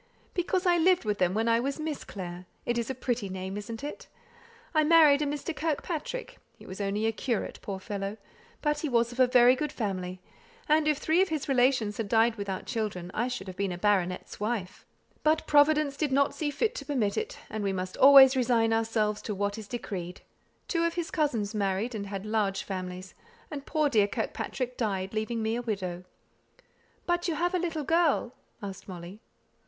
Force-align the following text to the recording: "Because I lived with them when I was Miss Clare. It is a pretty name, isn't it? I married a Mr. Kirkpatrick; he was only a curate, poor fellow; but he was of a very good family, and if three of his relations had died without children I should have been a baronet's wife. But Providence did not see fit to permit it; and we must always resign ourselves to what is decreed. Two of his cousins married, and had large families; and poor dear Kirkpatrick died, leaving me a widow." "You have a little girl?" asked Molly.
"Because 0.33 0.65
I 0.65 0.79
lived 0.79 1.05
with 1.05 1.19
them 1.19 1.35
when 1.35 1.47
I 1.47 1.59
was 1.59 1.79
Miss 1.79 2.03
Clare. 2.03 2.47
It 2.65 2.79
is 2.79 2.89
a 2.89 2.95
pretty 2.95 3.29
name, 3.29 3.55
isn't 3.55 3.83
it? 3.83 4.07
I 4.73 4.83
married 4.83 5.21
a 5.21 5.27
Mr. 5.27 5.55
Kirkpatrick; 5.55 6.39
he 6.57 6.65
was 6.65 6.81
only 6.81 7.05
a 7.05 7.11
curate, 7.11 7.59
poor 7.61 7.77
fellow; 7.79 8.17
but 8.63 8.79
he 8.79 8.89
was 8.89 9.11
of 9.11 9.19
a 9.19 9.27
very 9.27 9.55
good 9.55 9.71
family, 9.71 10.19
and 10.67 10.87
if 10.87 10.97
three 10.97 11.21
of 11.21 11.29
his 11.29 11.47
relations 11.47 11.97
had 11.97 12.09
died 12.09 12.35
without 12.35 12.65
children 12.65 13.11
I 13.13 13.27
should 13.27 13.45
have 13.45 13.55
been 13.55 13.71
a 13.71 13.77
baronet's 13.77 14.39
wife. 14.39 14.87
But 15.21 15.45
Providence 15.45 15.95
did 15.97 16.11
not 16.11 16.33
see 16.33 16.49
fit 16.49 16.73
to 16.77 16.85
permit 16.87 17.15
it; 17.15 17.37
and 17.47 17.63
we 17.63 17.71
must 17.71 17.95
always 17.97 18.35
resign 18.35 18.73
ourselves 18.73 19.21
to 19.21 19.35
what 19.35 19.59
is 19.59 19.67
decreed. 19.67 20.21
Two 20.67 20.83
of 20.83 20.95
his 20.95 21.11
cousins 21.11 21.53
married, 21.53 21.93
and 21.93 22.07
had 22.07 22.25
large 22.25 22.63
families; 22.63 23.13
and 23.51 23.67
poor 23.67 23.87
dear 23.87 24.07
Kirkpatrick 24.07 24.77
died, 24.77 25.13
leaving 25.13 25.43
me 25.43 25.55
a 25.57 25.61
widow." 25.61 26.05
"You 27.27 27.35
have 27.35 27.53
a 27.53 27.59
little 27.59 27.83
girl?" 27.83 28.33
asked 28.63 28.87
Molly. 28.87 29.21